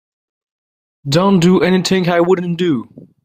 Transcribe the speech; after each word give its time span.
Don't 1.07 1.39
do 1.41 1.61
anything 1.61 2.09
I 2.09 2.21
wouldn't 2.21 2.57
do. 2.57 2.87